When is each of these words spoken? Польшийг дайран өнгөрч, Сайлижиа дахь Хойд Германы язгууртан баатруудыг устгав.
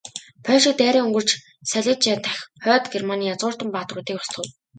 Польшийг 0.45 0.75
дайран 0.79 1.05
өнгөрч, 1.07 1.29
Сайлижиа 1.69 2.15
дахь 2.23 2.41
Хойд 2.63 2.85
Германы 2.93 3.23
язгууртан 3.33 3.69
баатруудыг 3.71 4.17
устгав. 4.21 4.47